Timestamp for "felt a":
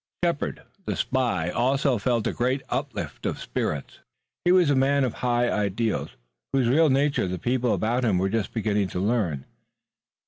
1.99-2.33